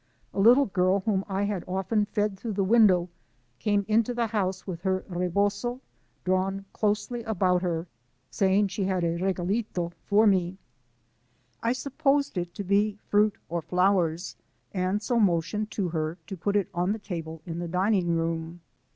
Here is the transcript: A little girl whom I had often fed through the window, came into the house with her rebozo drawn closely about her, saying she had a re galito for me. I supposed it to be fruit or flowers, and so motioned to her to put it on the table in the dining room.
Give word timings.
A 0.33 0.39
little 0.39 0.65
girl 0.65 1.01
whom 1.01 1.23
I 1.29 1.43
had 1.43 1.63
often 1.67 2.05
fed 2.07 2.35
through 2.35 2.53
the 2.53 2.63
window, 2.63 3.07
came 3.59 3.85
into 3.87 4.15
the 4.15 4.25
house 4.25 4.65
with 4.65 4.81
her 4.81 5.05
rebozo 5.07 5.79
drawn 6.25 6.65
closely 6.73 7.21
about 7.21 7.61
her, 7.61 7.85
saying 8.31 8.69
she 8.69 8.85
had 8.85 9.03
a 9.03 9.17
re 9.21 9.31
galito 9.31 9.93
for 10.05 10.25
me. 10.25 10.57
I 11.61 11.73
supposed 11.73 12.35
it 12.39 12.55
to 12.55 12.63
be 12.63 12.97
fruit 13.09 13.37
or 13.47 13.61
flowers, 13.61 14.35
and 14.73 15.03
so 15.03 15.19
motioned 15.19 15.69
to 15.77 15.89
her 15.89 16.17
to 16.25 16.35
put 16.35 16.55
it 16.55 16.69
on 16.73 16.93
the 16.93 16.97
table 16.97 17.43
in 17.45 17.59
the 17.59 17.67
dining 17.67 18.15
room. 18.15 18.61